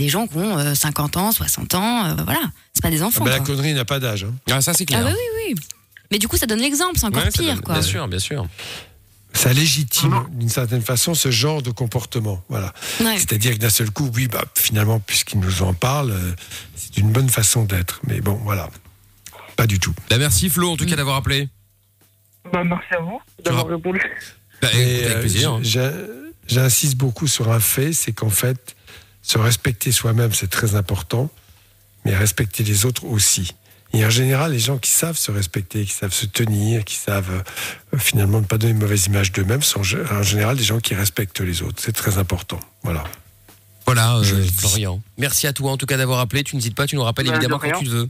[0.00, 2.40] des gens qui ont euh, 50 ans, 60 ans, euh, voilà.
[2.72, 3.24] C'est pas des Ah enfants.
[3.24, 4.24] bah, la connerie n'a pas d'âge.
[4.24, 4.34] hein.
[4.50, 5.04] Ah, ça c'est Ah clair.
[5.04, 5.60] bah oui, oui.
[6.10, 7.74] Mais du coup, ça donne l'exemple, c'est encore Ouais, pire, donne- quoi.
[7.74, 8.46] Bien sûr, bien sûr.
[9.32, 12.42] Ça légitime d'une certaine façon ce genre de comportement.
[12.48, 12.72] Voilà.
[13.00, 13.16] Ouais.
[13.16, 16.32] C'est-à-dire que d'un seul coup, oui, bah, finalement, puisqu'il nous en parle, euh,
[16.74, 18.00] c'est une bonne façon d'être.
[18.08, 18.68] Mais bon, voilà.
[19.54, 19.94] Pas du tout.
[20.08, 20.96] Bah, merci Flo en tout cas Mm.
[20.96, 21.48] d'avoir appelé.
[22.52, 24.00] Bah, merci à vous d'avoir répondu.
[24.60, 25.60] Bah, euh, hein.
[26.48, 28.74] J'insiste beaucoup sur un fait, c'est qu'en fait,
[29.22, 31.30] se respecter soi-même, c'est très important,
[32.04, 33.54] mais respecter les autres aussi.
[33.92, 37.42] Et en général, les gens qui savent se respecter, qui savent se tenir, qui savent
[37.94, 40.94] euh, finalement ne pas donner une mauvaise image d'eux-mêmes, sont en général des gens qui
[40.94, 41.80] respectent les autres.
[41.82, 42.60] C'est très important.
[42.82, 43.02] Voilà.
[43.86, 44.46] Voilà, euh.
[44.56, 45.02] Florian.
[45.18, 46.44] Merci à toi en tout cas d'avoir appelé.
[46.44, 48.08] Tu n'hésites pas, tu nous rappelles de évidemment quand tu le veux.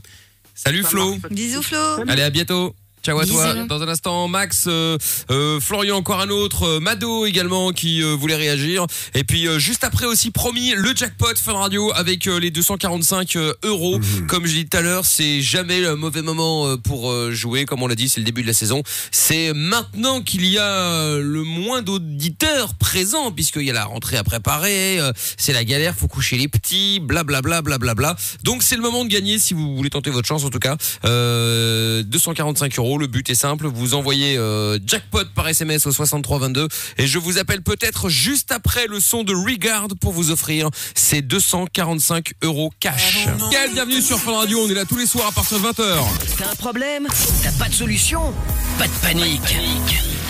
[0.53, 1.17] Salut Flo.
[1.31, 1.77] Bisous Flo.
[2.07, 2.75] Allez, à bientôt.
[3.03, 3.53] Ciao à toi.
[3.53, 3.67] Bisous.
[3.67, 4.97] Dans un instant, Max, euh,
[5.31, 8.85] euh, Florian, encore un autre, euh, Mado également qui euh, voulait réagir.
[9.15, 13.35] Et puis euh, juste après aussi promis le jackpot Fun Radio avec euh, les 245
[13.37, 13.99] euh, euros.
[14.27, 17.65] Comme je dis tout à l'heure, c'est jamais le mauvais moment euh, pour euh, jouer.
[17.65, 18.83] Comme on l'a dit, c'est le début de la saison.
[19.09, 24.23] C'est maintenant qu'il y a le moins d'auditeurs présents puisqu'il y a la rentrée à
[24.23, 24.99] préparer.
[24.99, 28.15] euh, c'est la galère, faut coucher les petits, blablabla, blablabla.
[28.43, 30.77] Donc c'est le moment de gagner si vous voulez tenter votre chance en tout cas.
[31.05, 32.90] Euh, 245 euros.
[32.97, 33.67] Le but est simple.
[33.67, 38.87] Vous envoyez euh, jackpot par SMS au 6322 et je vous appelle peut-être juste après
[38.87, 43.27] le son de Regard pour vous offrir ces 245 euros cash.
[43.51, 44.59] Quelle bienvenue sur Fun Radio.
[44.65, 46.03] On est là tous les soirs à partir de 20h.
[46.37, 47.07] T'as un problème?
[47.43, 48.33] T'as pas de solution?
[48.77, 49.57] Pas de panique.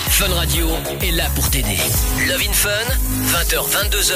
[0.09, 0.67] Fun Radio
[1.01, 1.77] est là pour t'aider.
[2.27, 2.69] Love in Fun,
[3.31, 4.11] 20h, 22h,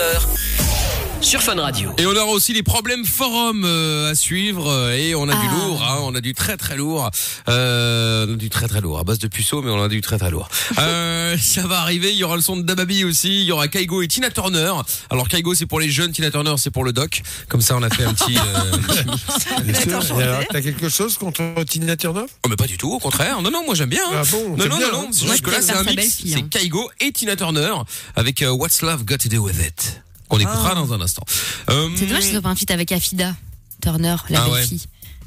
[1.21, 1.89] sur Fun Radio.
[1.97, 5.47] Et on aura aussi les problèmes forum euh, à suivre euh, et on a du
[5.49, 5.55] Ah.
[5.65, 7.09] lourd, hein, on a du très très lourd,
[7.49, 10.01] euh, on a du très très lourd à base de puceaux, mais on a du
[10.01, 10.47] très très lourd.
[10.77, 13.67] Euh, ça va arriver, il y aura le son de Dababy aussi, il y aura
[13.67, 14.71] Kaigo et Tina Turner.
[15.09, 17.21] Alors Kaigo c'est pour les jeunes, Tina Turner c'est pour le doc.
[17.49, 18.37] Comme ça on a fait un petit.
[18.37, 20.43] Euh...
[20.51, 22.25] T'as quelque chose contre Tina Turner?
[22.45, 23.41] Oh mais pas du tout, au contraire.
[23.41, 24.03] Non non, moi j'aime bien.
[24.13, 24.21] hein.
[24.21, 25.73] Ah bon Non non bien, non non, hein c'est Moi, juste que je là c'est
[25.73, 26.47] préfère un sa mix, belle-fille, c'est hein.
[26.49, 27.73] Kaigo et Tina Turner
[28.15, 30.01] avec euh, What's Love Got to Do With It.
[30.29, 31.23] Qu'on écoutera dans un instant.
[31.69, 33.35] Euh, C'est dommage qu'ils soient pas un feat avec Afida
[33.81, 34.59] Turner, la Ah ouais.
[34.59, 34.85] belle fille.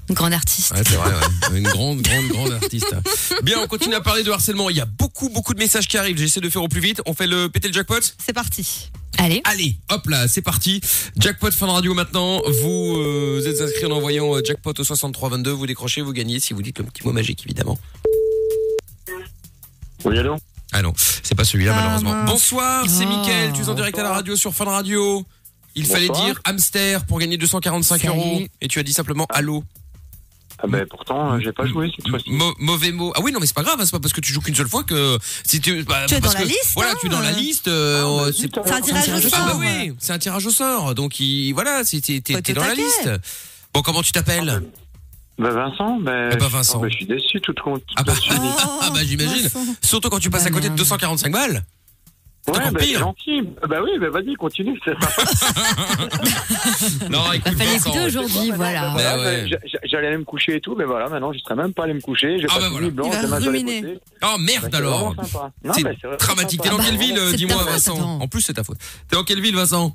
[0.09, 0.71] Une grande artiste.
[0.73, 1.59] Ouais, c'est vrai, ouais.
[1.59, 2.95] Une grande, grande, grande artiste.
[3.43, 4.71] Bien, on continue à parler de harcèlement.
[4.71, 6.17] Il y a beaucoup, beaucoup de messages qui arrivent.
[6.17, 7.03] J'essaie de faire au plus vite.
[7.05, 8.91] On fait le péter le jackpot C'est parti.
[9.19, 9.43] Allez.
[9.45, 10.81] Allez, hop là, c'est parti.
[11.19, 12.41] Jackpot Fun Radio maintenant.
[12.63, 15.51] Vous, euh, êtes inscrit en envoyant euh, jackpot au 6322.
[15.51, 17.79] Vous décrochez, vous gagnez si vous dites le petit mot magique, évidemment.
[20.07, 20.37] Oui, allô?
[20.73, 20.93] Ah non,
[21.23, 22.15] c'est pas celui-là, Ah, malheureusement.
[22.15, 22.31] mince.
[22.31, 23.09] Bonsoir, c'est Oh.
[23.09, 23.53] Mickaël.
[23.53, 25.25] Tu es en direct à la radio sur Fun Radio.
[25.75, 28.09] Il fallait dire hamster pour gagner 245 Salut.
[28.09, 28.43] euros.
[28.61, 29.65] Et tu as dit simplement allô.
[30.61, 32.31] Ah ben pourtant, euh, j'ai pas joué cette fois-ci.
[32.33, 33.13] Mau- mauvais mot.
[33.15, 34.57] Ah oui, non, mais c'est pas grave, hein, c'est pas parce que tu joues qu'une
[34.57, 35.85] seule fois que si tu.
[35.85, 37.33] bah, Tu es parce dans la liste, Voilà, hein, tu es dans la euh.
[37.33, 37.69] liste.
[37.69, 39.47] euh, Ah, bah, c'est- un tirage au Ah sort.
[39.47, 40.95] bah oui, c'est un tirage au sort.
[40.97, 43.09] Donc il, voilà, être dans la liste.
[43.73, 44.63] Bon, comment tu t'appelles?
[45.39, 46.31] Bah Vincent, ben.
[46.33, 46.79] Eh ben, Vincent.
[46.79, 47.83] oh, ben, je suis déçu tout compte.
[47.97, 49.43] Ah bah, Oh, ah bah j'imagine.
[49.47, 49.61] Vincent.
[49.83, 50.79] Surtout quand tu passes Ah, à côté de merde.
[50.79, 51.63] 245 balles.
[52.49, 52.79] Ouais, bah, pire.
[52.81, 53.43] c'est gentil.
[53.69, 54.81] Bah oui, bah vas-y, continue.
[57.11, 57.91] Non, Il écoute, fallait Vincent.
[57.91, 58.91] écouter aujourd'hui, voilà.
[58.91, 59.49] Voilà, Bah ouais.
[59.51, 61.95] bah, J'allais aller me coucher et tout, mais voilà, maintenant je serais même pas allé
[61.95, 62.39] me coucher.
[62.39, 62.91] J'ai Ah pas bah voilà.
[62.91, 63.85] blanc, Il va ruminer.
[63.97, 65.15] Oh Bah, merde alors.
[65.75, 66.63] C'est bah, dramatique.
[66.63, 68.19] T'es dans quelle ville, C'est dis-moi, Vincent?
[68.21, 68.79] En plus, c'est ta faute.
[69.09, 69.95] T'es dans quelle ville, Vincent?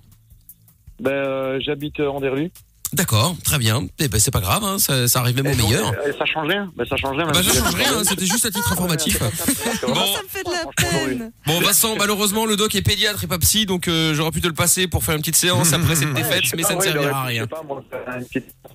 [1.00, 2.52] Bah, euh, j'habite euh, Anderlu.
[2.94, 3.88] D'accord, très bien.
[4.00, 5.92] Eh ben, c'est pas grave, hein, ça, ça arrive même au Et donc, meilleur.
[6.06, 6.72] euh, Ça change rien.
[6.76, 7.26] Bah, ça change rien.
[7.26, 9.20] Bah, même ça change rien, hein, c'était juste à titre informatif.
[9.20, 9.26] Bon.
[9.96, 11.32] Ça me fait de la peine.
[11.48, 14.48] Bon Vincent, malheureusement le doc est pédiatre et pas psy, donc euh, j'aurais pu te
[14.48, 17.26] le passer pour faire une petite séance après cette défaite, mais ça ne servira à
[17.26, 17.48] rien.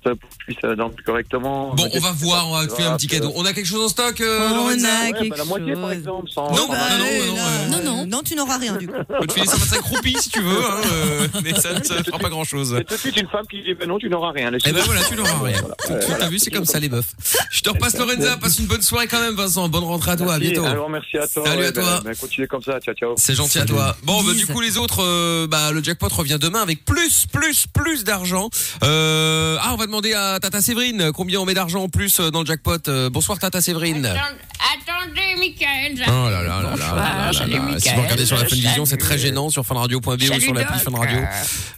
[0.05, 1.73] Euh, correctement.
[1.75, 3.31] Bon, on va voir, on va te faire un petit cadeau.
[3.35, 5.97] On a quelque chose en stock, euh, On a quelque bah, la moitié, par chose.
[5.97, 6.29] exemple.
[6.37, 8.05] Non, Bah, bah, non, non, non, non.
[8.05, 8.93] Non, tu n'auras rien du coup.
[9.09, 12.17] Je peux te filer 125 roupies si tu veux, hein, euh, mais ça ne fera
[12.19, 12.73] pas grand chose.
[12.77, 14.51] C'est tout de suite une femme qui dit ben non, tu n'auras rien.
[14.65, 15.61] Eh ben voilà, tu n'auras rien.
[15.61, 16.05] Voilà.
[16.05, 17.13] Tu as vu, c'est comme ça les meufs.
[17.51, 20.35] Je te repasse Lorenza, passe une bonne soirée quand même Vincent, bonne rentrée à toi,
[20.35, 20.63] à bientôt.
[20.63, 21.45] Grand merci à toi.
[21.45, 22.01] Salut à ouais, ben, toi.
[22.03, 22.79] ben, continuez comme ça.
[22.79, 23.13] Ciao, ciao.
[23.17, 23.95] C'est gentil à toi.
[24.03, 27.65] Bon, bah, du coup, les autres, euh, bah, le jackpot revient demain avec plus, plus,
[27.67, 28.49] plus d'argent.
[28.83, 32.31] Euh, ah, on va demander à Tata Séverine combien on met d'argent en plus euh,
[32.31, 32.77] dans le jackpot.
[32.87, 34.05] Euh, bonsoir Tata Séverine.
[34.05, 36.05] Attendez, Michael.
[36.07, 37.59] Oh là là là là là là là salut, là.
[37.59, 37.81] Mickaël.
[37.81, 38.61] Si vous regardez sur la Salut.
[38.61, 40.79] Funvision, c'est très gênant sur funradio.be ou sur l'appli.
[40.79, 41.19] Fun Radio.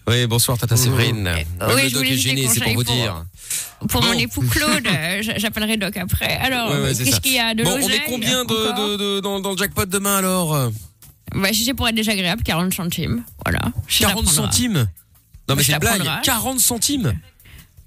[0.08, 1.24] Oui, bonsoir Tata Séverine.
[1.24, 1.46] Même
[1.76, 3.26] oui, je voulais est juste gêné, c'est pour vous pour- dire.
[3.90, 6.38] Pour mon époux Claude, euh, j'appellerai Doc après.
[6.38, 8.88] Alors, Ouais, ouais, c'est qu'est-ce qu'il y a de Bon, on met combien de, encore
[8.90, 10.72] de, de- dans, dans le jackpot demain alors?
[11.34, 13.24] Bah, si pour être désagréable, 40 centimes.
[13.46, 13.60] Voilà.
[13.88, 14.34] Je 40 l'apprendrai.
[14.36, 14.88] centimes?
[15.50, 15.98] Non mais Je c'est une blague.
[16.00, 16.22] l'apprendrai.
[16.24, 17.14] 40 centimes?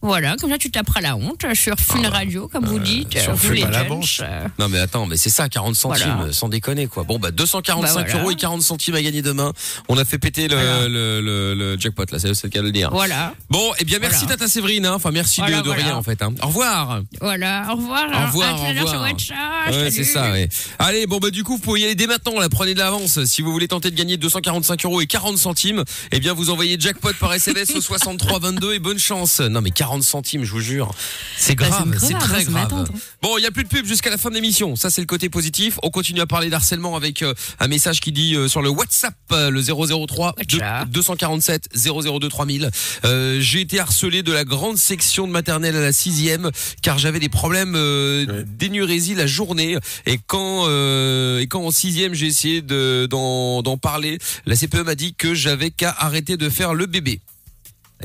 [0.05, 3.15] Voilà, comme ça tu taperas la honte sur Fun Radio, comme vous dites.
[3.17, 4.21] Ah, sur vous Fun les à la manche.
[4.23, 6.33] euh, Non mais attends, mais c'est ça, 40 centimes, Voilà.
[6.33, 7.05] sans déconner quoi.
[7.05, 8.21] Bon bah 245 Bah, voilà.
[8.21, 9.53] euros et 40 centimes à gagner demain.
[9.89, 10.57] On a fait péter le,
[10.89, 12.91] le, le, le jackpot là, c'est c'est le cas de le dire.
[12.91, 14.27] Voilà, Bon, eh bien merci.
[14.27, 14.93] Tata Séverine, hein.
[14.95, 15.83] enfin merci Voilà, de, voilà.
[15.85, 16.21] rien en fait.
[16.23, 16.35] Hein.
[16.43, 17.01] Au revoir.
[17.21, 18.05] voilà, au revoir.
[18.05, 18.89] Au revoir, à tout à au l'heure revoir.
[18.89, 19.37] sur WhatsApp.
[19.69, 19.91] Ouais, salut.
[19.91, 20.31] c'est ça.
[20.33, 20.49] Ouais.
[20.79, 22.39] Allez, bon bah du coup vous pouvez y aller dès maintenant.
[22.39, 23.25] Là, prenez de l'avance.
[23.25, 26.77] Si vous voulez tenter de gagner 245 euros et 40 centimes, eh bien vous envoyez
[26.79, 29.41] jackpot par SMS au 63 22 et bonne chance.
[29.41, 30.93] Non mais 40 centimes, je vous jure,
[31.37, 32.73] c'est Bah, grave, c'est très hein, grave.
[32.75, 32.85] hein.
[33.23, 34.75] Bon, il y a plus de pub jusqu'à la fin de l'émission.
[34.77, 35.79] Ça c'est le côté positif.
[35.83, 39.15] On continue à parler d'harcèlement avec euh, un message qui dit euh, sur le WhatsApp
[39.33, 40.89] euh, le 003 deux- WhatsApp.
[40.91, 42.71] 247 002 3000.
[43.05, 46.51] Euh, j'ai été harcelé de la grande section de maternelle à la sixième
[46.83, 48.45] car j'avais des problèmes euh, Ouais.
[48.47, 49.77] d'énurésie la journée
[50.07, 54.85] et quand euh, et quand en sixième j'ai essayé de d'en d'en parler, la CPE
[54.85, 57.21] m'a dit que j'avais qu'à arrêter de faire le bébé.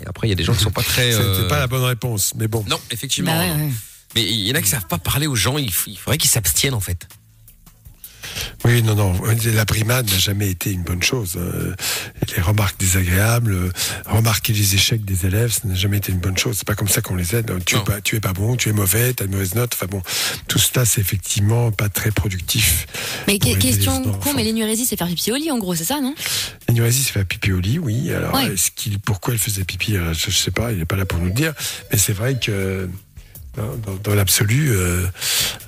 [0.01, 1.11] Et après il y a des gens qui sont pas très.
[1.11, 2.63] C'était euh, pas la bonne réponse, mais bon.
[2.67, 3.31] Non, effectivement.
[3.31, 3.69] Bah ouais, ouais.
[4.15, 5.57] Mais il y en a qui savent pas parler aux gens.
[5.57, 7.07] Il faudrait qu'ils s'abstiennent en fait.
[8.65, 9.13] Oui, non, non.
[9.53, 11.35] La brimade n'a jamais été une bonne chose.
[11.37, 11.73] Euh,
[12.35, 13.71] Les remarques désagréables, euh,
[14.05, 16.57] remarquer les échecs des élèves, ça n'a jamais été une bonne chose.
[16.57, 17.51] C'est pas comme ça qu'on les aide.
[17.65, 19.71] Tu es pas, tu es pas bon, tu es mauvais, t'as une mauvaise note.
[19.73, 20.01] Enfin bon,
[20.47, 22.85] tout cela, c'est effectivement pas très productif.
[23.27, 25.99] Mais que- question con, mais l'énurésie, c'est faire pipi au lit, en gros, c'est ça,
[26.01, 26.13] non?
[26.67, 28.11] L'énurésie, c'est faire pipi au lit, oui.
[28.13, 28.53] Alors, Ouais.
[28.53, 29.95] est-ce qu'il, pourquoi elle faisait pipi?
[29.95, 31.53] Euh, je, sais pas, il est pas là pour nous le dire.
[31.91, 32.89] Mais c'est vrai que
[34.03, 35.05] dans, l'absolu, euh,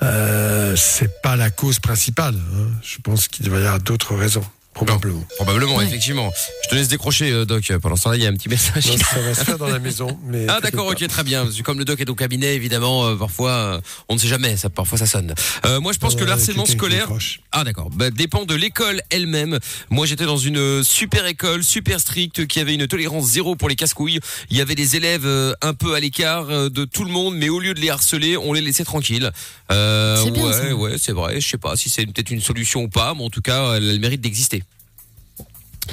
[0.04, 2.36] euh, c'est pas la cause principale.
[2.36, 2.68] hein.
[2.82, 5.24] Je pense qu'il devrait y avoir d'autres raisons, probablement.
[5.38, 5.86] Probablement, Ouais.
[5.86, 6.32] effectivement.
[6.64, 7.72] Je te laisse décrocher, euh, Doc.
[7.82, 8.88] Pendant ce temps-là, il y a un petit message.
[8.88, 10.18] Non, ça va se faire dans la maison.
[10.26, 11.48] Mais Ah d'accord, ok, très bien.
[11.64, 14.58] Comme le doc est au cabinet, évidemment, euh, parfois, euh, on ne sait jamais.
[14.58, 15.34] Ça, parfois, ça sonne.
[15.66, 17.10] Euh, moi, je pense que Ouais, le harcèlement quelqu'un qui scolaire.
[17.52, 17.90] Ah d'accord.
[17.92, 19.60] Bah, dépend de l'école elle-même.
[19.90, 23.68] Moi j'étais dans une euh, super école, super stricte, qui avait une tolérance zéro pour
[23.70, 24.20] les casse-couilles.
[24.50, 27.36] Il y avait des élèves euh, un peu à l'écart euh, de tout le monde,
[27.36, 29.32] mais au lieu de les harceler, on les laissait tranquilles.
[29.72, 31.42] Euh, bien, ouais, ouais, c'est vrai.
[31.42, 33.90] Je sais pas si c'est peut-être une solution ou pas, mais en tout cas, elle
[33.90, 34.64] a le mérite d'exister.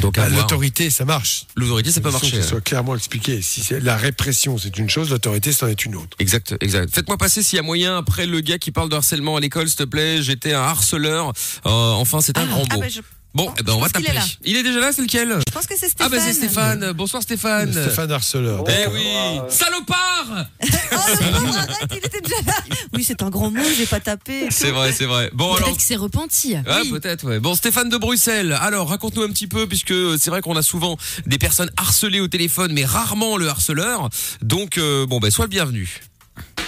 [0.00, 0.42] Donc Bah, voir.
[0.42, 1.44] L'autorité, ça marche.
[1.56, 2.36] l'autorité, ça peut Il faut marcher.
[2.36, 3.42] Que ce soit clairement expliqué.
[3.42, 6.16] Si c'est la répression, c'est une chose, l'autorité, c'en est une autre.
[6.18, 6.94] Exact, exact.
[6.94, 9.66] Faites-moi passer s'il y a moyen après le gars qui parle de harcèlement à l'école,
[9.68, 10.22] s'il te plaît.
[10.22, 11.28] J'étais un harceleur.
[11.28, 12.80] Euh, enfin, c'est un grand Ah mot.
[12.82, 13.00] bah, je,
[13.34, 14.22] Bon, eh ben, on va est là.
[14.42, 15.28] Il est déjà là, c'est lequel?
[15.46, 16.10] Je pense que c'est Ah Stéphane.
[16.10, 16.92] bah c'est Stéphane.
[16.92, 17.72] Bonsoir Stéphane.
[17.72, 18.64] Stéphane Harceleur.
[18.68, 20.66] Eh oui, salopard Oh,
[21.10, 22.54] le pauvre, arrête, il était déjà là.
[22.94, 24.46] Oui, c'est un grand mot, j'ai pas tapé.
[24.50, 25.30] C'est vrai, c'est vrai.
[25.34, 25.58] Bon alors.
[25.58, 26.56] Peut-être qu'il s'est repenti.
[26.66, 26.90] Ah, Oui.
[26.90, 27.38] peut-être, ouais.
[27.38, 28.56] Bon, Stéphane de Bruxelles.
[28.60, 30.96] Alors, raconte-nous un petit peu, puisque c'est vrai qu'on a souvent
[31.26, 34.08] des personnes harcelées au téléphone, mais rarement le harceleur.
[34.42, 36.00] Donc, euh, bon, ben, sois le bienvenu.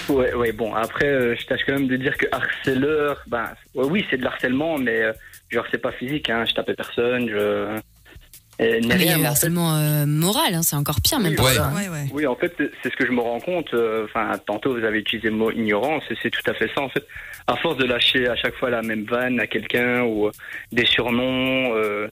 [0.08, 3.86] Ouais, ouais, bon, après, euh, je tâche quand même de dire que harceleur, ben, ouais,
[3.86, 5.12] oui, c'est de l'harcèlement, mais euh,
[5.50, 7.76] genre, c'est pas physique, hein, je tapais personne, je.
[8.62, 11.18] Et, Ah, mais il y rien, a eu harcèlement euh, moral, hein, c'est encore pire,
[11.18, 11.54] même Oui, pour Ouais.
[11.54, 11.72] ça.
[11.74, 12.04] Ouais, ouais.
[12.12, 12.52] Oui, en fait,
[12.82, 13.72] c'est ce que je me rends compte.
[13.72, 16.82] euh, Enfin, tantôt vous avez utilisé le mot ignorance, et c'est tout à fait ça.
[16.82, 17.06] En fait,
[17.46, 20.30] à force de lâcher à chaque fois la même vanne à quelqu'un ou euh,
[20.72, 22.06] des surnoms, euh,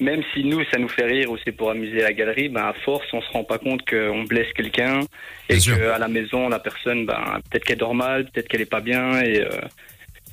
[0.00, 2.72] même si nous ça nous fait rire ou c'est pour amuser la galerie, ben à
[2.84, 5.00] force on se rend pas compte qu'on blesse quelqu'un
[5.48, 8.80] et qu'à la maison la personne, ben peut-être qu'elle dort mal, peut-être qu'elle est pas
[8.80, 9.48] bien et euh,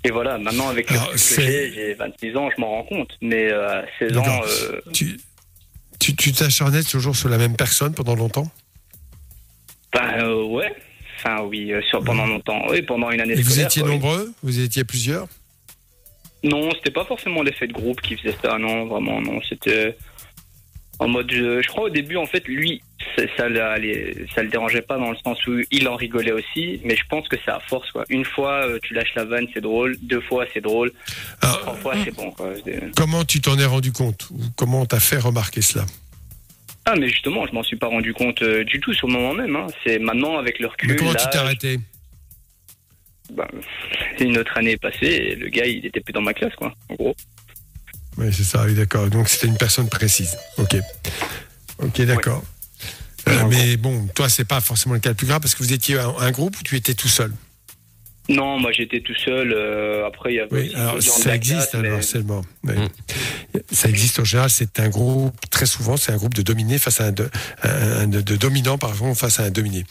[0.06, 0.38] et voilà.
[0.38, 3.10] Maintenant avec le Alors, recul que j'ai, j'ai 26 ans, je m'en rends compte.
[3.22, 5.20] Mais euh, à 16 ans, euh, Tu,
[6.00, 8.50] tu, tu t'acharnais toujours sur la même personne pendant longtemps?
[9.94, 10.72] Ben euh, ouais.
[11.18, 13.96] Enfin oui, euh, sur pendant longtemps, oui, pendant une année Et vous étiez quoi, oui.
[13.98, 14.32] nombreux?
[14.44, 15.28] Vous étiez plusieurs?
[16.44, 19.40] Non, c'était pas forcément l'effet de groupe qui faisait ça, non, vraiment, non.
[19.50, 19.98] C'était
[21.00, 22.84] en mode, je, je crois au début, en fait, lui,
[23.38, 26.96] ça, le- ça le dérangeait pas dans le sens où il en rigolait aussi, mais
[26.96, 28.04] je pense que c'est à force, quoi.
[28.10, 29.98] Une fois, euh, tu lâches la vanne, c'est drôle.
[30.02, 30.92] Deux fois, c'est drôle.
[31.42, 32.54] Alors, Trois fois, c'est bon, quoi.
[32.96, 35.86] Comment tu t'en es rendu compte Comment on t'a fait remarquer cela?
[36.86, 39.34] Ah, mais justement, je m'en suis pas rendu compte euh, du tout sur le moment
[39.34, 39.56] même.
[39.56, 39.68] Hein.
[39.84, 41.80] C'est maintenant, avec le recul, Mais comment tu t'es arrêté?
[43.34, 43.48] ben,
[44.20, 46.94] une autre année passée et le gars, il était plus dans ma classe, quoi, en
[46.96, 47.16] gros.
[48.18, 49.10] Oui, c'est ça, oui, d'accord.
[49.10, 50.38] Donc c'était une personne précise.
[50.58, 50.76] Ok.
[51.80, 52.38] Ok, d'accord.
[52.38, 52.46] Euh, Ouais.
[53.50, 55.98] Mais bon, toi, c'est pas forcément le cas le plus grave parce que vous étiez
[56.00, 57.32] un, un groupe ou tu étais tout seul?
[58.28, 59.54] Non, moi, j'étais tout seul.
[59.56, 62.42] euh, après, il y avait Oui, alors ça existe, classe, hein, le mais- harcèlement.
[62.64, 62.74] Oui.
[62.76, 62.90] Mm.
[63.72, 67.02] Ça existe en général, c'est un groupe, très souvent, c'est un groupe de dominés face
[67.02, 67.30] à un, de,
[67.62, 69.86] un- un de, de dominants, par exemple, face à un dominé.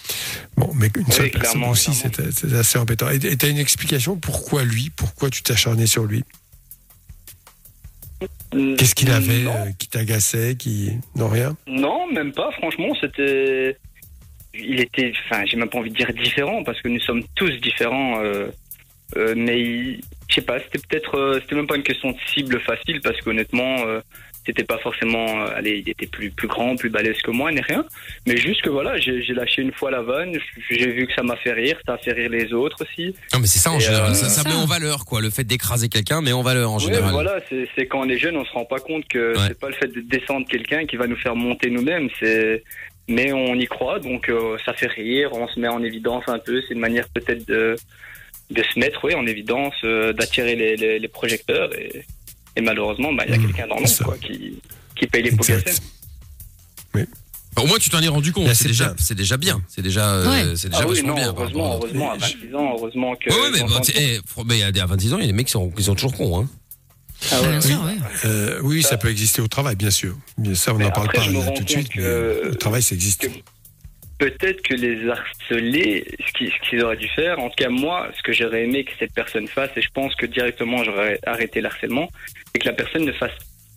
[0.56, 3.08] Bon, mais une seule personne aussi, c'est c'est assez embêtant.
[3.08, 6.24] Et tu as une explication pourquoi lui Pourquoi tu t'acharnais sur lui?
[8.78, 10.92] Qu'est-ce qu'il avait euh, qui t'agaçait qui...
[11.16, 11.56] Non, rien?
[11.66, 12.50] Non, même pas.
[12.52, 13.76] Franchement, c'était.
[14.54, 15.12] Il était.
[15.26, 18.20] Enfin, j'ai même pas envie de dire différent parce que nous sommes tous différents.
[18.22, 18.46] euh,
[19.16, 20.58] euh, mais il- je sais pas.
[20.60, 21.40] C'était peut-être.
[21.42, 23.76] c'était même pas une question de cible facile parce qu'honnêtement,
[24.46, 27.60] c'était pas forcément, euh, allez, il était plus plus grand, plus balèze que moi, ni
[27.60, 27.84] rien.
[28.26, 30.38] Mais juste que voilà, j'ai j'ai lâché une fois la vanne,
[30.70, 33.14] j'ai vu que ça m'a fait rire, ça a fait rire les autres aussi.
[33.32, 34.10] Non, mais c'est ça en Et, général.
[34.10, 35.20] euh, ça, ça met en valeur, quoi.
[35.20, 37.12] Le fait d'écraser quelqu'un, mais en valeur en Ouais, général.
[37.12, 39.44] voilà, c'est c'est quand on est jeune, on se rend pas compte que Ouais.
[39.48, 42.62] c'est pas le fait de descendre quelqu'un qui va nous faire monter nous-mêmes, c'est
[43.08, 46.38] mais on y croit, donc euh, ça fait rire, on se met en évidence un
[46.38, 47.76] peu, c'est une manière peut-être de
[48.50, 52.04] de se mettre oui, en évidence, euh, d'attirer les, les, les projecteurs et,
[52.56, 54.04] et malheureusement, bah, il y a Mmh, quelqu'un dans l'ombre ça.
[54.04, 54.60] quoi, qui
[54.96, 55.80] qui paye les pots cassés.
[57.56, 58.48] Au moins, tu t'en es rendu compte.
[58.48, 58.94] C'est c'est déjà, bien.
[58.98, 59.62] c'est déjà bien.
[59.68, 60.56] C'est déjà, euh, Ouais.
[60.56, 61.28] c'est déjà Ah oui, vachement non, bien.
[61.28, 63.30] heureusement, heureusement, à 26 ans, heureusement que.
[63.30, 65.46] Ouais, ouais, mais bah, eh, fr- mais à 26 ans, il y a des mecs
[65.46, 66.48] qui sont, qui sont toujours cons, hein.
[67.30, 67.48] Ah ouais.
[67.50, 67.94] Bien sûr, ouais.
[68.24, 70.16] Euh, oui, ça peut exister au travail, bien sûr.
[70.36, 71.88] Mais ça, on n'en parle après, pas là, tout de suite.
[71.90, 73.22] que- mais au travail, ça existe.
[73.22, 73.28] que-
[74.24, 78.32] Peut-être que les harcelés, ce qu'ils auraient dû faire, en tout cas moi, ce que
[78.32, 82.08] j'aurais aimé que cette personne fasse, et je pense que directement j'aurais arrêté l'harcèlement,
[82.50, 83.36] c'est que la personne ne fasse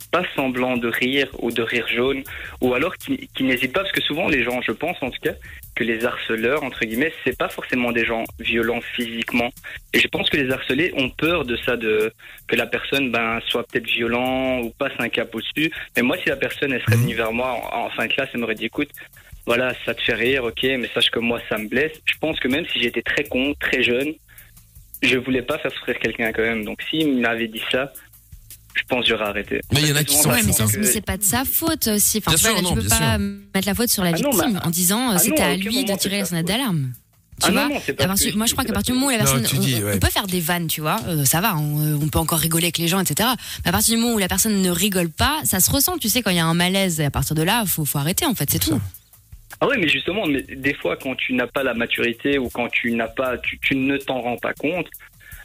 [0.09, 2.23] pas semblant de rire ou de rire jaune,
[2.61, 5.19] ou alors qu'il qu'il n'hésite pas, parce que souvent les gens, je pense en tout
[5.21, 5.33] cas,
[5.75, 9.51] que les harceleurs, entre guillemets, c'est pas forcément des gens violents physiquement.
[9.93, 12.13] Et je pense que les harcelés ont peur de ça, de
[12.47, 15.73] que la personne ben, soit peut-être violent ou passe un cap au-dessus.
[15.97, 18.29] Mais moi, si la personne elle serait venue vers moi en, en fin de classe,
[18.33, 18.91] elle m'aurait dit, écoute,
[19.47, 21.93] voilà, ça te fait rire, ok, mais sache que moi, ça me blesse.
[22.05, 24.09] Je pense que même si j'étais très con, très jeune,
[25.01, 26.63] je voulais pas faire souffrir quelqu'un quand même.
[26.65, 27.91] Donc s'il m'avait dit ça,
[28.75, 29.61] je pense que j'aurais arrêté.
[29.73, 31.45] Mais il y en a qui sont Ouais, mais que- mais c'est pas de sa
[31.45, 32.19] faute aussi.
[32.19, 34.03] Enfin, Bien tu vois, sûr, là, non, tu peux bien pas mettre la faute sur
[34.03, 36.19] la Ah non, victime mais- en disant euh, Ah c'était non, à lui de tirer
[36.19, 36.91] la sonnette d'alarme.
[37.39, 38.63] Tu Ah vois non, non, c'est pas À partir- ce que je moi, je crois
[38.63, 39.99] c'est qu'à partir du moment où la personne, tu on, dis, on ouais.
[39.99, 42.65] peut faire des vannes, tu vois, euh, ça va, on, euh, on peut encore rigoler
[42.65, 43.29] avec les gens, etc.
[43.63, 46.09] Mais à partir du moment où la personne ne rigole pas, ça se ressent, tu
[46.09, 46.99] sais, quand il y a un malaise.
[46.99, 48.79] Et à partir de là, faut, faut arrêter, en fait, c'est tout.
[49.59, 52.69] Ah oui, mais justement, mais des fois, quand tu n'as pas la maturité ou quand
[52.69, 54.87] tu n'as pas, tu, tu ne t'en rends pas compte.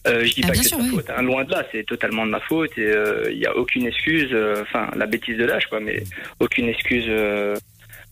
[0.06, 0.90] Euh, je dis Ah, pas que c'est ta oui.
[0.90, 2.92] faute, hein, loin de là, c'est totalement de ma faute et
[3.30, 6.02] il n'y a aucune excuse, euh, enfin la bêtise de l'âge quoi, mais
[6.40, 7.54] aucune excuse euh,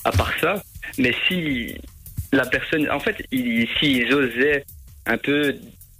[0.05, 0.63] à part ça.
[0.99, 1.75] Mais si
[2.33, 4.65] la personne, en fait, ils- s'ils osaient
[5.07, 5.57] un peu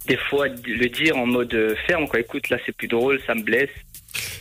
[0.07, 3.35] des fois le dire en mode euh, ferme quoi, écoute là c'est plus drôle, ça
[3.35, 3.69] me blesse,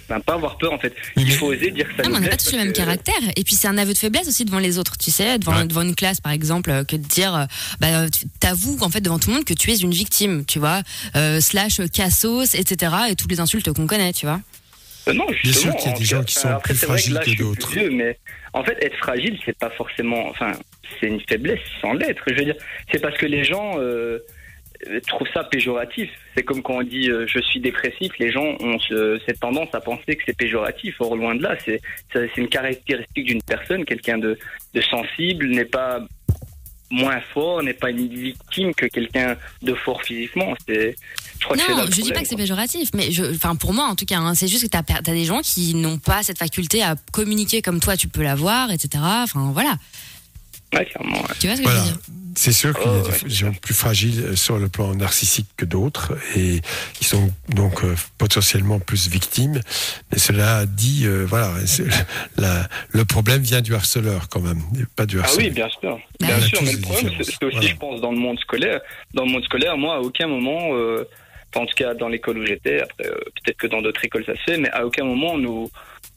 [0.08, 0.94] ben, pas avoir peur en fait.
[1.16, 2.58] Il mais- faut oser dire que ça Non, mais nous on n'a pas tous le
[2.58, 3.14] même que- caractère.
[3.36, 5.66] Et puis c'est un aveu de faiblesse aussi devant les autres, tu sais, devant, Ouais.
[5.66, 7.44] devant une classe par exemple, euh, que de dire, euh,
[7.80, 10.58] bah, tu- t'avoues en fait devant tout le monde que tu es une victime, tu
[10.58, 10.82] vois,
[11.16, 12.92] euh, slash cassos, etc.
[13.10, 14.40] Et toutes les insultes qu'on connaît, tu vois.
[15.08, 17.14] Euh, non, sûr justement, qu'il y a des gens cas, qui sont après, plus fragiles
[17.14, 17.74] que je suis plus d'autres.
[17.92, 18.18] mais
[18.52, 20.28] en fait, être fragile, c'est pas forcément.
[20.28, 20.52] Enfin,
[21.00, 22.22] c'est une faiblesse sans l'être.
[22.26, 22.56] Je veux dire,
[22.92, 24.18] c'est parce que les gens euh,
[25.06, 26.08] trouvent ça péjoratif.
[26.34, 29.68] C'est comme quand on dit euh, je suis dépressif, les gens ont ce- cette tendance
[29.74, 30.96] à penser que c'est péjoratif.
[31.00, 31.80] Or, loin de là, c'est
[32.36, 33.84] une caractéristique d'une personne.
[33.84, 34.38] Quelqu'un de,
[34.74, 36.00] de sensible n'est pas
[36.92, 40.54] moins fort, n'est pas une victime que quelqu'un de fort physiquement.
[40.66, 40.96] C'est,
[41.50, 44.06] Non, je dis pas problème, que c'est péjoratif, mais je, enfin pour moi en tout
[44.06, 46.96] cas, hein, c'est juste que t'as as des gens qui n'ont pas cette faculté à
[47.12, 48.88] communiquer comme toi, tu peux l'avoir, etc.
[49.04, 49.76] Enfin voilà,
[50.74, 51.20] Ouais, clairement.
[51.22, 51.28] ouais.
[51.40, 51.80] tu vois ce que Voilà.
[51.80, 52.00] je veux dire
[52.36, 55.64] C'est sûr qu'il y a Oh, des gens plus fragiles sur le plan narcissique que
[55.64, 56.60] d'autres et
[56.94, 59.60] qui sont donc euh, potentiellement plus victimes.
[60.12, 61.52] Mais cela dit, euh, voilà,
[62.36, 64.62] la- le problème vient du harceleur quand même,
[64.96, 65.44] pas du Ah harceleur.
[65.46, 65.98] oui, bien sûr.
[66.20, 67.60] Bah Bien sûr, mais le problème, c'est aussi, Voilà.
[67.68, 68.80] je pense, dans le monde scolaire.
[69.12, 71.04] Dans le monde scolaire, moi, à aucun moment, euh,
[71.56, 74.34] en tout cas dans l'école où j'étais, après, euh, peut-être que dans d'autres écoles ça
[74.36, 75.70] se fait, mais à aucun moment on nous,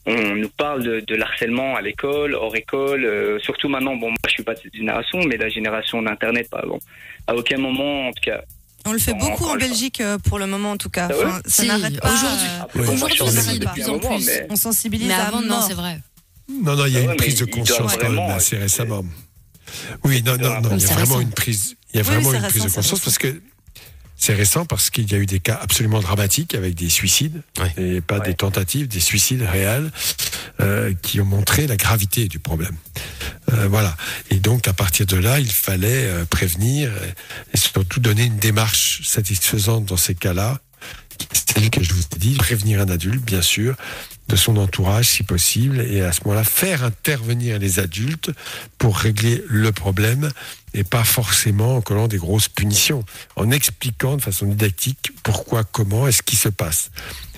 [0.06, 4.16] on nous parle de, de l'harcèlement à l'école, hors école, euh, surtout maintenant, bon, moi
[4.26, 6.84] je suis pas de cette génération, mais la génération d'Internet, par exemple.
[7.26, 8.42] À aucun moment, en tout cas.
[8.86, 11.08] On le fait beaucoup en Belgique euh, pour le moment en tout cas.
[11.10, 12.12] Ah Enfin, ça Si, n'arrête pas.
[12.12, 14.26] aujourd'hui- si, de plus en plus.
[14.26, 16.00] mais- On sensibilise Mais à avant, non, c'est vrai.
[16.50, 19.02] Non, non, il y a Ah une prise de conscience quand même assez récemment.
[20.04, 22.42] Oui, non, non, non, il y a vraiment une prise, il y a vraiment une
[22.42, 23.40] prise de conscience parce que
[24.24, 27.42] c'est récent parce qu'il y a eu des cas absolument dramatiques avec des suicides
[27.76, 28.26] et pas Ouais.
[28.28, 29.90] des tentatives, des suicides réels
[30.60, 32.74] euh, qui ont montré la gravité du problème.
[33.52, 33.94] Euh, voilà.
[34.30, 36.90] Et donc à partir de là, il fallait euh, prévenir
[37.52, 40.58] et surtout donner une démarche satisfaisante dans ces cas-là.
[41.54, 43.76] celle que je vous ai dit, prévenir un adulte, bien sûr,
[44.28, 48.30] de son entourage si possible, et à ce moment-là, faire intervenir les adultes
[48.78, 50.30] pour régler le problème,
[50.72, 53.04] et pas forcément en collant des grosses punitions,
[53.36, 56.90] en expliquant de façon didactique pourquoi, comment, et ce qui se passe.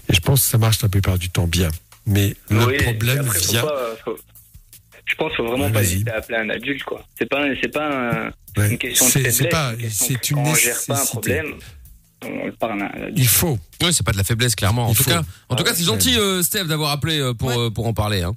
[0.09, 1.69] Et je pense que ça marche la plupart du temps bien.
[2.07, 3.63] Mais le Oui, problème après, faut vient.
[3.63, 4.19] pas- faut-
[5.09, 7.05] Je pense qu'il faut vraiment Ouais, pas hésiter à appeler un adulte, quoi.
[7.19, 8.71] C'est pas, c'est pas un- Ouais.
[8.71, 9.37] une question de C'est- faiblesse.
[9.37, 11.13] c'est pas- une question c'est une on gère pas un nécessité.
[11.13, 11.55] problème,
[12.25, 13.15] on le parle à un adulte.
[13.19, 13.59] Il faut.
[13.83, 14.87] Ouais, c'est pas de la faiblesse, clairement.
[14.87, 15.11] En Il tout faut.
[15.11, 17.59] cas, en tout Ah cas, c'est gentil, euh, Steph, d'avoir appelé euh, pour, Ouais.
[17.59, 18.23] euh, pour en parler.
[18.23, 18.35] Hein.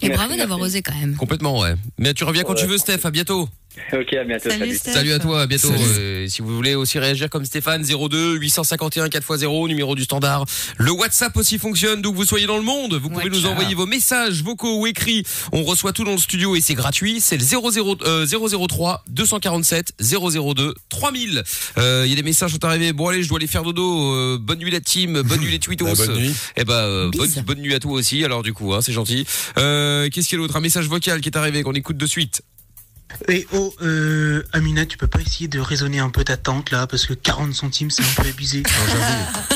[0.00, 1.14] Et Merci, bravo d'avoir osé quand même.
[1.16, 1.74] Complètement, ouais.
[1.98, 2.60] Mais tu reviens quand Ouais.
[2.60, 3.00] tu veux, Steph.
[3.04, 3.48] À bientôt.
[3.92, 4.50] Ok, à bientôt.
[4.50, 4.94] Salut, Salut.
[4.96, 5.72] Salut à toi, à bientôt.
[5.72, 10.44] Euh, si vous voulez aussi réagir comme Stéphane, 02 851 4x0, numéro du standard.
[10.78, 12.94] Le WhatsApp aussi fonctionne, d'où que vous soyez dans le monde.
[12.94, 15.24] Vous pouvez nous envoyer vos messages vocaux ou écrits.
[15.52, 17.20] On reçoit tout dans le studio et c'est gratuit.
[17.20, 21.42] C'est le 00, euh, 003 247 002 3000.
[21.78, 22.92] Euh, Il y a des messages qui sont arrivés.
[22.92, 24.14] Bon allez, je dois aller faire dodo.
[24.14, 25.84] Euh, bonne nuit la team, bonne nuit les tweetos.
[25.94, 26.34] Bah, bonne nuit.
[26.56, 28.24] Eh ben, euh, bonne, bonne nuit à toi aussi.
[28.24, 29.26] Alors du coup, hein, c'est gentil.
[29.58, 30.56] Euh, Qu'est-ce qu'il y a d'autre?
[30.56, 32.42] Un message vocal qui est arrivé qu'on écoute de suite.
[33.28, 36.86] Et oh, euh, Amina, tu peux pas essayer de raisonner un peu ta tante là,
[36.86, 38.62] parce que 40 centimes c'est un peu abusé.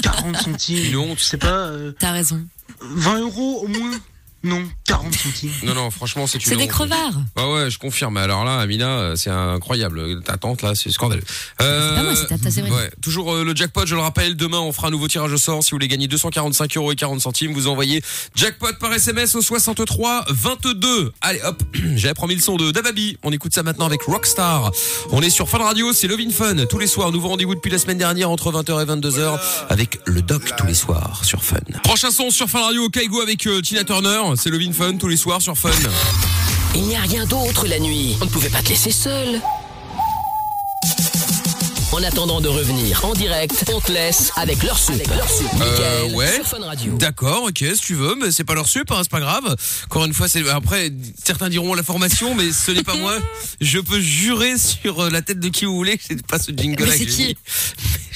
[0.02, 0.84] 40 centimes.
[0.84, 1.18] Une honte.
[1.18, 2.46] Je sais pas, euh, T'as raison.
[2.80, 3.98] 20 euros au moins.
[4.44, 5.50] Non, 40 centimes.
[5.64, 7.20] Non, non, franchement, c'est une C'est des crevards.
[7.34, 8.16] Ah ouais, je confirme.
[8.18, 10.22] Alors là, Amina, euh, c'est incroyable.
[10.22, 11.24] Ta tante là, c'est scandaleux.
[11.60, 12.72] Euh, C'est pas moi, c'est ta- ta Séverine.
[12.72, 13.84] Ouais, toujours euh, le jackpot.
[13.84, 15.64] Je le rappelle, demain on fera un nouveau tirage au sort.
[15.64, 18.00] Si vous voulez gagner 245 euros et 40 centimes, vous envoyez
[18.36, 21.12] jackpot par SMS au 63 22.
[21.20, 21.60] Allez, hop,
[21.96, 23.18] j'avais promis le son de Davabi.
[23.24, 24.70] On écoute ça maintenant avec Rockstar.
[25.10, 27.10] On est sur Fun Radio, c'est Love in Fun tous les soirs.
[27.10, 30.74] Nouveau rendez-vous depuis la semaine dernière entre 20h et 22h avec le doc tous les
[30.74, 31.56] soirs sur Fun.
[31.82, 34.20] Prochain son sur Fun Radio, Kaigo avec euh, Tina Turner.
[34.36, 35.70] C'est Love in Fun tous les soirs sur Fun.
[36.74, 38.16] Il n'y a rien d'autre la nuit.
[38.20, 39.40] On ne pouvait pas te laisser seul.
[41.90, 44.78] En attendant de revenir en direct, on te laisse avec leur.
[44.90, 46.34] Euh, Mickaël ouais.
[46.34, 46.96] sur Fun Radio.
[46.98, 49.56] D'accord, ok, si tu veux, mais c'est pas leur sup, hein, c'est pas grave.
[49.86, 50.92] Encore une fois, c'est après
[51.24, 53.16] certains diront la formation, mais ce n'est pas moi.
[53.60, 56.52] Je peux jurer sur euh, la tête de qui vous voulez que c'est pas ce
[56.52, 57.36] jingle là Mais c'est que j'ai qui.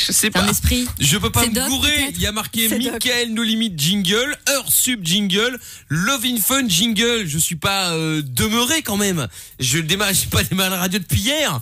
[0.04, 0.50] Je sais un pas.
[0.50, 0.86] esprit.
[0.98, 2.10] Je peux pas me Doc, gourer.
[2.14, 2.68] Il y a marqué.
[2.68, 7.24] Michael No Limit Jingle, Heure Sub Jingle, Love in Fun Jingle.
[7.26, 9.28] Je suis pas euh, demeuré quand même.
[9.60, 11.60] Je démarre, j'ai pas démarré la radio depuis hier.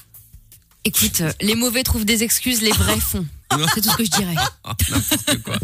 [0.85, 3.27] Écoute, euh, les mauvais trouvent des excuses, les vrais font.
[3.75, 4.35] C'est tout ce que je dirais.
[4.65, 5.57] Ah, N'importe quoi.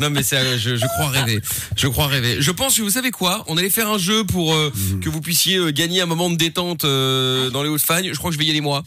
[0.00, 1.40] Non mais je, je crois rêver.
[1.76, 2.36] Je crois rêver.
[2.40, 3.44] Je pense que vous savez quoi?
[3.48, 4.72] On allait faire un jeu pour euh,
[5.02, 8.10] que vous puissiez euh, gagner un moment de détente euh, dans les Hauts-de-Fagne.
[8.12, 8.84] Je crois que je vais y aller moi.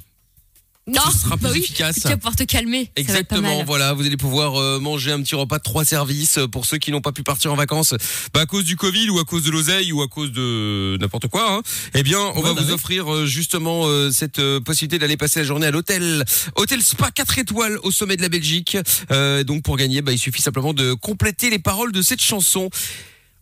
[0.87, 1.95] Non, Ce sera bah plus oui, efficace.
[1.99, 2.91] Tu vas pouvoir te calmer.
[2.95, 6.67] Exactement, voilà, vous allez pouvoir euh, manger un petit repas de trois services euh, pour
[6.67, 7.95] ceux qui n'ont pas pu partir en vacances
[8.35, 11.27] bah, à cause du Covid ou à cause de l'oseille ou à cause de n'importe
[11.27, 11.55] quoi.
[11.55, 11.61] Hein.
[11.95, 15.45] Eh bien, on va vous offrir euh, justement euh, cette euh, possibilité d'aller passer la
[15.45, 16.23] journée à l'hôtel
[16.55, 18.77] Hôtel Spa 4 étoiles au sommet de la Belgique.
[19.09, 22.69] Euh, donc pour gagner, bah, il suffit simplement de compléter les paroles de cette chanson.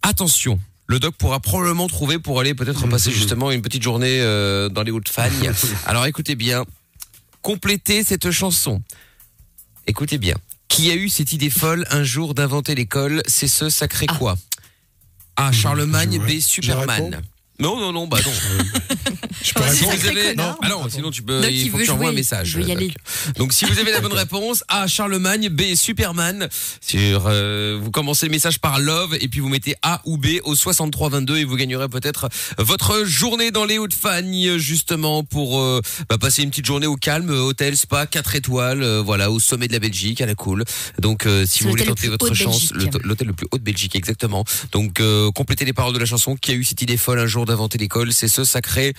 [0.02, 0.60] Attention.
[0.88, 4.84] Le doc pourra probablement trouver pour aller peut-être passer justement une petite journée euh, dans
[4.84, 5.52] les Hauts-de-Fagne.
[5.86, 6.66] Alors écoutez bien,
[7.44, 8.82] complétez cette chanson.
[9.86, 10.36] Écoutez bien.
[10.70, 14.36] Qui a eu cette idée folle un jour d'inventer l'école C'est ce sacré quoi?
[15.36, 15.52] A.
[15.52, 16.40] Charlemagne, je- B.
[16.40, 17.22] Superman.
[17.60, 18.32] Non, non, non, bah non.
[19.44, 20.36] Je vous avez...
[20.38, 21.42] Ah non, sinon tu peux.
[21.42, 22.58] Doc, il faut que tu envoies un message.
[22.60, 22.94] Y aller.
[23.38, 24.88] Donc si vous avez la bonne réponse, A.
[24.88, 25.76] Charlemagne, B.
[25.76, 26.48] Superman.
[26.82, 30.40] Sur, euh, vous commencez le message par Love et puis vous mettez A ou B
[30.44, 36.18] au 6322 et vous gagnerez peut-être votre journée dans les Hauts-de-Fagne justement pour euh, bah,
[36.18, 39.68] passer une petite journée au calme, euh, hôtel, spa, 4 étoiles, euh, voilà, au sommet
[39.68, 40.64] de la Belgique, à la cool.
[41.00, 44.44] Donc euh, si vous voulez tenter votre chance, l'hôtel le plus haut de Belgique exactement.
[44.72, 47.28] Donc euh, complétez les paroles de la chanson qui a eu cette idée folle un
[47.28, 48.94] jour d'inventer l'école, c'est ce sacré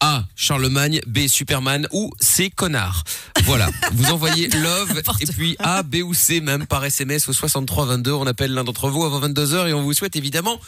[0.00, 0.24] a.
[0.36, 1.26] Charlemagne, B.
[1.28, 2.50] Superman ou C.
[2.50, 3.04] Connard.
[3.44, 3.68] Voilà.
[3.92, 8.12] Vous envoyez Love et puis A, B ou C même par SMS au 6322.
[8.12, 10.58] On appelle l'un d'entre vous avant 22h et on vous souhaite évidemment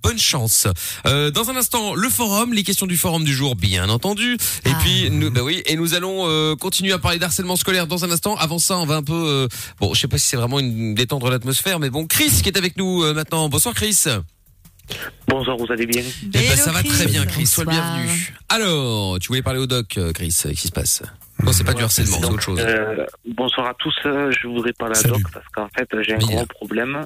[0.00, 0.68] bonne chance.
[1.06, 4.34] Euh, dans un instant, le forum, les questions du forum du jour, bien entendu.
[4.64, 4.78] Et Ah.
[4.80, 8.10] puis, nous, bah oui, et nous allons euh, continuer à parler d'harcèlement scolaire dans un
[8.12, 8.36] instant.
[8.36, 9.48] Avant ça, on va un peu, euh,
[9.80, 12.56] bon, je sais pas si c'est vraiment une détendre l'atmosphère, mais bon, Chris qui est
[12.56, 13.48] avec nous euh, maintenant.
[13.48, 14.04] Bonsoir Chris.
[15.26, 17.46] Bonsoir, vous allez bien Eh ben, ça va très bien, Chris.
[17.46, 18.32] Sois le bienvenu.
[18.48, 20.28] Alors, tu voulais parler au doc, euh, Chris.
[20.28, 21.02] Qu'est-ce qui se passe
[21.42, 22.58] Non, c'est pas du harcèlement, c'est autre chose.
[22.60, 23.94] euh, bonsoir à tous.
[24.06, 25.14] euh, Je voudrais parler à Salut.
[25.22, 26.36] Doc parce qu'en fait, j'ai un Bien.
[26.36, 27.04] gros problème.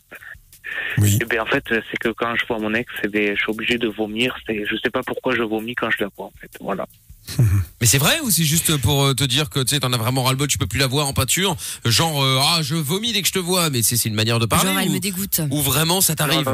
[0.98, 1.18] Oui.
[1.20, 3.50] Et ben en fait, c'est que quand je vois mon ex, eh ben, je suis
[3.50, 4.34] obligé de vomir.
[4.46, 6.26] C'est, je sais pas pourquoi je vomis quand je la vois.
[6.26, 6.86] En fait, voilà.
[7.80, 9.96] Mais c'est vrai ou c'est juste pour euh, te dire que tu sais, t'en as
[9.96, 13.22] vraiment ras-le-bol, tu peux plus la voir en peinture Genre, euh, ah, je vomis dès
[13.22, 14.98] que je te vois, mais c'est c'est une manière de parler Genre, elle ou, me
[15.00, 15.40] dégoûte.
[15.50, 16.44] ou vraiment ça t'arrive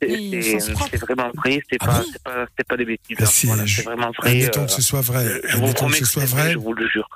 [0.00, 1.60] c'est, vraiment vrai.
[1.70, 3.16] C'est Ah pas, bon c'est pas, c'est pas des bêtises.
[3.20, 3.26] Ah, hein.
[3.30, 4.30] si, Voilà, je- c'est vraiment vrai.
[4.30, 5.40] Admettons euh, que ce soit vrai.
[5.46, 6.42] je vous Admettons que ce soit vrai.
[6.42, 6.52] vrai.
[6.52, 7.08] Je vous le jure.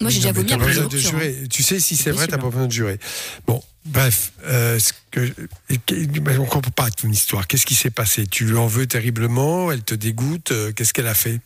[0.00, 1.36] Moi, j'ai déjà vomi plusieurs de jurer.
[1.50, 2.98] Tu sais, si c'est vrai, t'as pas besoin de jurer.
[3.46, 5.30] Bon, bref, euh, ce que,
[5.68, 7.46] mais on comprend pas ton histoire.
[7.46, 8.26] Qu'est-ce qui s'est passé?
[8.26, 9.70] Tu lui en veux terriblement?
[9.70, 10.52] Elle te dégoûte?
[10.52, 11.40] Euh, Qu'est-ce qu'elle a fait?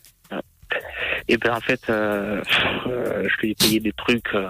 [1.27, 2.43] Et ben en fait, euh,
[2.87, 4.49] euh, je lui ai payé des trucs, euh,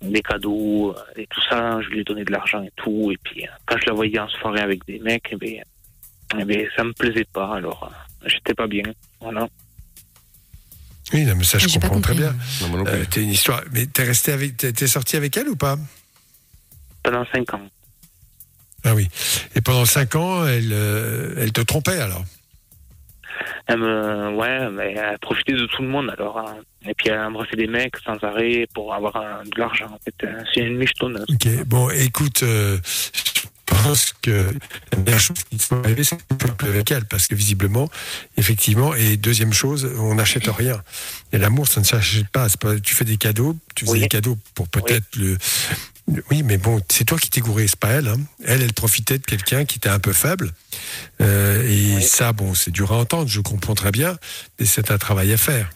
[0.00, 1.80] des cadeaux et tout ça.
[1.82, 3.10] Je lui ai donné de l'argent et tout.
[3.12, 5.62] Et puis quand je la voyais en soirée avec des mecs, eh ben,
[6.38, 7.56] eh ben ça me plaisait pas.
[7.56, 7.92] Alors
[8.24, 8.84] j'étais pas bien.
[9.20, 9.48] Voilà.
[11.12, 12.34] Oui, non, mais ça, je comprends très bien.
[12.62, 13.62] Euh, t'es une histoire.
[13.72, 15.76] Mais t'es resté avec, t'es t'es sorti avec elle ou pas?
[17.02, 17.68] Pendant cinq ans.
[18.82, 19.08] Ah oui.
[19.54, 22.24] Et pendant cinq ans, elle, euh, elle te trompait alors?
[23.66, 26.38] Elle me, ouais, mais elle profitait de tout le monde alors.
[26.38, 26.56] hein.
[26.88, 29.12] Et puis elle embrassait des mecs sans arrêt pour avoir
[29.44, 29.86] de l'argent.
[29.92, 31.26] En fait, Euh, c'est une michetonneuse.
[31.28, 33.42] Ok, bon, écoute, euh, je
[33.82, 34.54] pense que
[34.92, 37.88] la meilleure chose qui soit arrivée, c'est plus avec elle, parce que visiblement,
[38.36, 40.80] effectivement, et deuxième chose, on n'achète rien.
[41.32, 42.46] Et l'amour, ça ne s'achète pas.
[42.82, 44.00] Tu fais des cadeaux, tu Oui.
[44.00, 45.36] des cadeaux pour peut-être le.
[46.30, 48.06] Oui, mais bon, c'est toi qui t'es gouré, c'est pas elle.
[48.08, 48.18] hein.
[48.44, 50.52] Elle, elle profitait de quelqu'un qui était un peu faible.
[51.20, 54.16] Euh, et ça, bon, c'est dur à entendre, je comprends très bien,
[54.58, 55.68] mais c'est un travail à faire.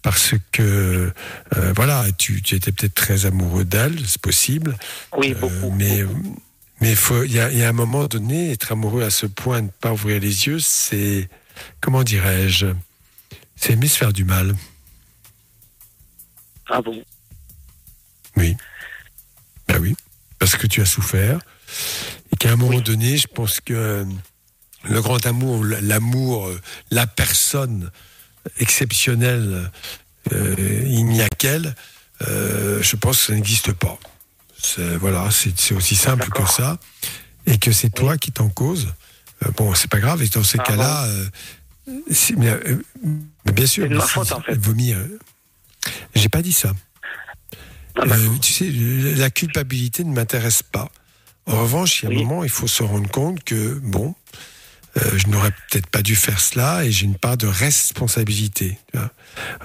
[0.00, 1.12] Parce que,
[1.56, 4.76] euh, voilà, tu, tu étais peut-être très amoureux d'elle, c'est possible.
[5.16, 5.70] Oui, Euh, beaucoup.
[5.76, 6.04] mais
[6.80, 9.68] mais faut- il y y a un moment donné, être amoureux à ce point ne
[9.68, 11.28] pas ouvrir les yeux, c'est
[11.80, 12.66] comment dirais-je,
[13.56, 14.54] c'est aimer se faire du mal.
[16.68, 17.02] Ah bon?
[18.36, 18.56] Oui.
[20.54, 21.40] Parce que tu as souffert
[22.32, 24.04] et qu'à un moment donné, je pense que euh,
[24.84, 26.60] le grand amour, l'amour, euh,
[26.92, 27.90] la personne
[28.60, 29.72] exceptionnelle,
[30.32, 30.54] euh,
[30.86, 31.74] il n'y a qu'elle.
[32.28, 33.98] euh, je pense que ça n'existe pas.
[35.00, 36.78] Voilà, c'est aussi simple que ça,
[37.46, 38.94] et que c'est toi qui t'en cause.
[39.44, 40.22] Euh, bon, c'est pas grave.
[40.22, 41.08] Et dans ces Ah cas-là,
[41.86, 44.54] bien sûr, C'est de ma faute, en fait.
[44.56, 44.98] vomir.
[46.14, 46.72] J'ai pas dit ça.
[47.96, 48.70] Ah, Euh, tu sais,
[49.16, 50.90] la culpabilité ne m'intéresse pas.
[51.46, 54.14] En revanche, il y a un moment, il faut se rendre compte que, bon,
[54.96, 58.78] euh, je n'aurais peut-être pas dû faire cela et j'ai une part de responsabilité.
[58.92, 59.10] tu vois.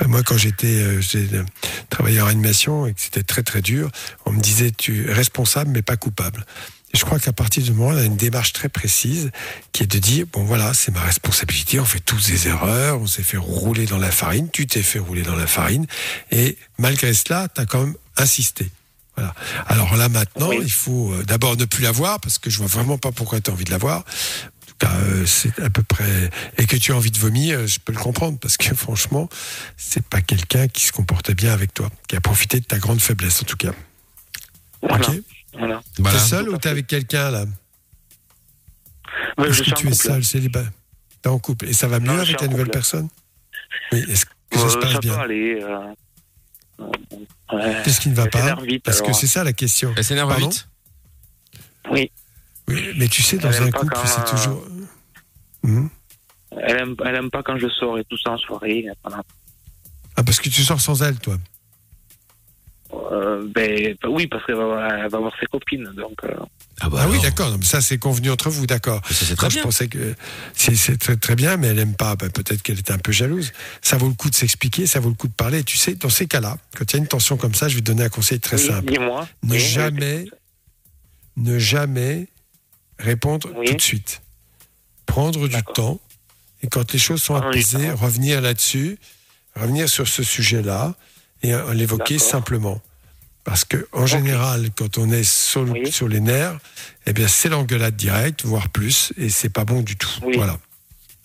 [0.02, 1.44] Euh, moi, quand j'étais euh, j'ai, euh,
[1.89, 3.92] travailleur en animation et que c'était très très dur,
[4.26, 6.46] on me disait tu es responsable mais pas coupable.
[6.92, 9.30] Et je crois qu'à partir du moment on a une démarche très précise
[9.72, 13.06] qui est de dire bon voilà c'est ma responsabilité, on fait tous des erreurs, on
[13.06, 15.86] s'est fait rouler dans la farine, tu t'es fait rouler dans la farine
[16.32, 18.70] et malgré cela tu as quand même insisté.
[19.16, 19.34] Voilà.
[19.68, 22.68] Alors là maintenant, il faut euh, d'abord ne plus la voir parce que je vois
[22.68, 24.00] vraiment pas pourquoi tu as envie de la voir.
[24.00, 27.60] En tout cas, euh, c'est à peu près et que tu as envie de vomir,
[27.60, 29.28] euh, je peux le comprendre parce que franchement,
[29.76, 33.02] c'est pas quelqu'un qui se comportait bien avec toi, qui a profité de ta grande
[33.02, 33.74] faiblesse en tout cas.
[34.82, 35.10] Voilà.
[35.10, 35.22] Ok.
[35.58, 35.82] Voilà.
[35.96, 37.46] T'es seul ou t'es avec quelqu'un là?
[39.38, 40.72] Ouais, Est-ce je que tu es seul, célibataire
[41.22, 42.78] T'es en couple et ça va mieux Non, avec ta nouvelle couple.
[42.78, 43.10] personne?
[43.92, 44.06] Oui.
[44.08, 45.14] Est-ce que ça se passe ça bien?
[45.16, 45.60] peut aller.
[45.62, 45.80] euh,
[46.80, 47.82] ouais.
[47.84, 49.94] Qu'est-ce qui ne va pas vite, Parce que c'est ça la question.
[49.98, 50.68] Elle s'énerve vite
[51.92, 52.12] Oui.
[52.68, 54.68] Oui, mais tu sais, dans Elle aime un pas couple, quand, c'est euh, toujours.
[56.52, 58.86] Elle aime, elle aime pas quand je sors et tout ça en soirée.
[59.04, 59.24] Voilà.
[60.15, 61.38] Ah, parce que tu sors sans elle, toi.
[62.91, 65.84] Euh, ben, bah oui, parce qu'elle va, va voir ses copines.
[65.95, 66.30] Donc, euh,
[66.80, 67.56] Ah, bah Ah oui, d'accord.
[67.62, 69.02] Ça, c'est convenu entre vous, d'accord.
[69.10, 70.15] Ça, c'est très Moi, je pensais que
[70.54, 72.15] c'est très, très bien, mais elle aime pas.
[72.15, 73.52] Ben, Peut-être qu'elle était un peu jalouse.
[73.82, 75.63] Ça vaut le coup de s'expliquer, ça vaut le coup de parler.
[75.63, 77.82] Tu sais, dans ces cas-là, quand il y a une tension comme ça, je vais
[77.82, 78.91] te donner un conseil très oui, simple.
[78.91, 79.28] dis-moi.
[79.43, 80.25] Ne Oui, jamais,
[81.38, 82.28] ne jamais
[82.97, 83.67] répondre Oui.
[83.67, 84.21] tout de suite.
[85.06, 85.99] Prendre du temps
[86.63, 88.97] et quand les choses sont apaisées, revenir là-dessus,
[89.56, 90.95] revenir sur ce sujet-là
[91.43, 92.82] et euh, l'évoquer simplement.
[93.45, 95.91] Parce que en général, quand on est sur, le- Oui.
[95.91, 96.58] sur les nerfs,
[97.08, 100.10] eh bien c'est l'engueulade directe, voire plus, et c'est pas bon du tout.
[100.23, 100.34] Oui.
[100.38, 100.58] Voilà.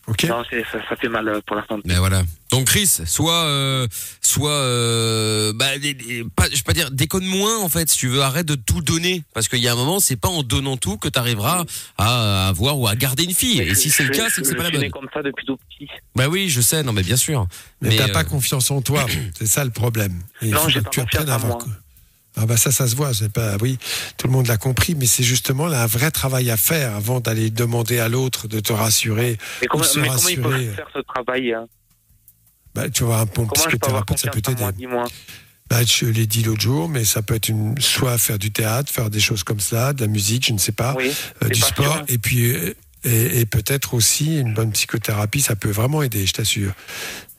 [0.06, 0.24] Ok.
[0.24, 1.82] Non, c'est- ça, ça fait mal euh, pour la santé.
[1.86, 2.22] Mais voilà.
[2.50, 3.88] Donc Chris, soit, euh,
[4.20, 7.88] soit, euh, bah, des- des- pas, je vais pas dire, déconne moins en fait.
[7.88, 10.28] Si tu veux, arrête de tout donner, parce qu'il y a un moment, c'est pas
[10.28, 11.64] en donnant tout que t'arriveras
[11.96, 13.60] à avoir ou à garder une fille.
[13.60, 15.00] Et si c'est le cas, c'est que c'est pas la Je suis né bonne.
[15.02, 15.88] comme ça depuis tout petit.
[16.14, 16.82] Bah oui, je sais.
[16.82, 17.46] Non, mais bien sûr.
[17.80, 19.06] Mais, t'as euh, pas confiance en toi,
[19.38, 20.20] c'est ça le problème.
[20.42, 21.58] Et il Non, faut j'ai que pas tu confiance en avoir.
[21.66, 21.66] moi.
[22.36, 23.14] Ah bah ça, ça se voit.
[23.14, 23.78] C'est pas, oui,
[24.16, 27.20] tout le monde l'a compris, mais c'est justement là un vrai travail à faire avant
[27.20, 29.38] d'aller demander à l'autre de te rassurer.
[29.60, 30.66] Mais comment, se mais comment ils rassurer.
[30.66, 31.66] peuvent faire ce travail hein?
[32.74, 34.64] Bah, tu vas voir un Comment avoir psychothérapeute, ça peut t'aider.
[35.70, 38.92] Bah, je l'ai dit l'autre jour, mais ça peut être une, soit faire du théâtre,
[38.92, 41.10] faire des choses comme ça, de la musique, je ne sais pas, Oui.
[41.42, 45.70] euh, du sport, et puis euh, et, et peut-être aussi une bonne psychothérapie, ça peut
[45.70, 46.72] vraiment aider, je t'assure.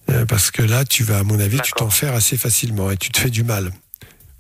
[0.10, 2.98] Euh, parce que là, tu vas, à mon avis, tu t'en faire assez facilement et
[2.98, 3.72] tu te fais du mal.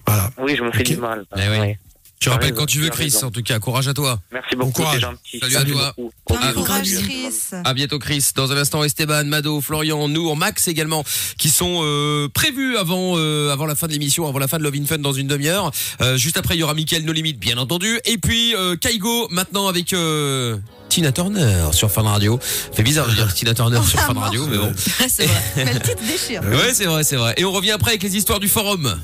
[0.07, 0.29] Voilà.
[0.39, 1.25] Oui, je me fais du mal.
[1.35, 1.57] Eh oui.
[1.59, 1.75] Oui.
[2.17, 3.03] Tu rappelles raison, quand tu veux, Chris.
[3.03, 3.27] raison.
[3.27, 4.19] En tout cas, courage à toi.
[4.31, 4.95] Merci Bon beaucoup, courage.
[4.95, 5.39] c'est gentil.
[5.53, 5.95] Salut à toi.
[6.41, 7.05] Ah, de courage, salut.
[7.07, 7.33] Chris.
[7.65, 8.25] À bientôt Chris.
[8.35, 11.03] Dans un instant Esteban, Mado, Florian, Nour, Max également
[11.37, 14.63] qui sont euh, prévus avant euh, avant la fin de l'émission, avant la fin de
[14.63, 15.71] Love in Fun dans une demi-heure.
[16.01, 19.27] Euh, juste après il y aura Mickaël No Limite bien entendu et puis euh, Kaigo
[19.29, 22.39] maintenant avec euh, Tina Turner sur Fun Radio.
[22.41, 24.71] Fait bizarre de dire Tina Turner sur Fun Radio mais bon.
[25.09, 25.41] c'est vrai.
[25.57, 26.41] Mais le titre déchire.
[26.43, 27.33] Ouais, c'est vrai, c'est vrai.
[27.37, 28.97] Et on revient après avec les histoires du forum.